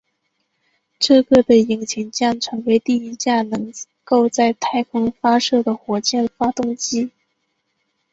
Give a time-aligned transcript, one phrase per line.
[0.97, 3.71] 这个的引擎将成为第一架能
[4.03, 7.11] 够在太空发射的火箭发动机。